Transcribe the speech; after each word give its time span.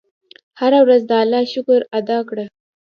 هره 0.59 0.79
ورځ 0.85 1.01
د 1.07 1.11
الله 1.21 1.43
شکر 1.53 1.81
ادا 1.99 2.19
کړه. 2.29 2.45